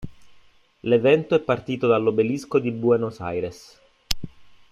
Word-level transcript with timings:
L'evento 0.79 1.35
è 1.35 1.39
partito 1.41 1.85
dall'Obelisco 1.85 2.57
di 2.57 2.71
Buenos 2.71 3.19
Aires. 3.19 3.79